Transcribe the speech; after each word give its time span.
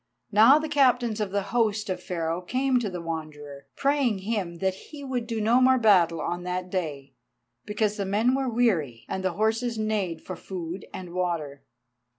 Now 0.31 0.57
the 0.57 0.67
Captains 0.67 1.21
of 1.21 1.29
the 1.29 1.43
host 1.53 1.87
of 1.87 2.01
Pharaoh 2.01 2.41
came 2.41 2.79
to 2.79 2.89
the 2.89 3.03
Wanderer, 3.03 3.67
praying 3.75 4.17
him 4.25 4.55
that 4.55 4.73
he 4.89 5.03
would 5.03 5.27
do 5.27 5.39
no 5.39 5.61
more 5.61 5.77
battle 5.77 6.19
on 6.19 6.41
that 6.41 6.71
day, 6.71 7.13
because 7.67 7.97
the 7.97 8.05
men 8.05 8.33
were 8.33 8.49
weary, 8.49 9.05
and 9.07 9.23
the 9.23 9.33
horses 9.33 9.77
neighed 9.77 10.23
for 10.23 10.35
food 10.35 10.87
and 10.91 11.11
water. 11.13 11.61